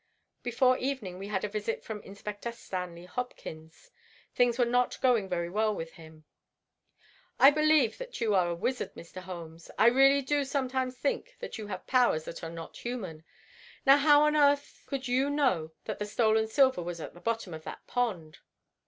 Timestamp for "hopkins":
3.05-3.91